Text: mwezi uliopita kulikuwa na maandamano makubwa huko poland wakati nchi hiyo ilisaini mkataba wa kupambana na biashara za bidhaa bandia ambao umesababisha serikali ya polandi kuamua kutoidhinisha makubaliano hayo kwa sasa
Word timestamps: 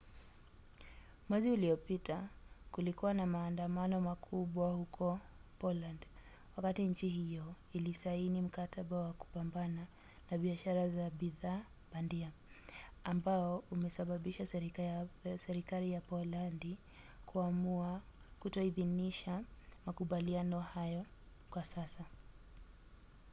mwezi 1.29 1.51
uliopita 1.51 2.29
kulikuwa 2.71 3.13
na 3.13 3.25
maandamano 3.25 4.01
makubwa 4.01 4.71
huko 4.73 5.19
poland 5.59 6.05
wakati 6.57 6.83
nchi 6.87 7.09
hiyo 7.09 7.55
ilisaini 7.73 8.41
mkataba 8.41 8.97
wa 8.97 9.13
kupambana 9.13 9.87
na 10.31 10.37
biashara 10.37 10.89
za 10.89 11.09
bidhaa 11.09 11.59
bandia 11.93 12.31
ambao 13.03 13.63
umesababisha 13.71 14.45
serikali 15.47 15.91
ya 15.91 16.01
polandi 16.01 16.77
kuamua 17.25 18.01
kutoidhinisha 18.39 19.43
makubaliano 19.85 20.59
hayo 20.59 21.05
kwa 21.51 21.65
sasa 21.65 22.05